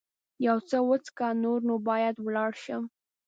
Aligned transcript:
یو 0.47 0.57
څه 0.69 0.77
وڅښه، 0.87 1.27
نور 1.43 1.59
نو 1.67 1.75
باید 1.89 2.15
ولاړ 2.25 2.51
شم. 2.63 2.83